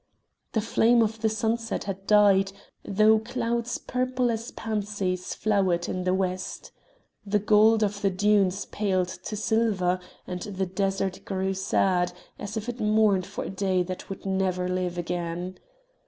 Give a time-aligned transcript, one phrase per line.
[0.53, 2.51] The flame of the sunset had died,
[2.83, 6.71] though clouds purple as pansies flowered in the west.
[7.23, 12.67] The gold of the dunes paled to silver, and the desert grew sad, as if
[12.67, 15.59] it mourned for a day that would never live again.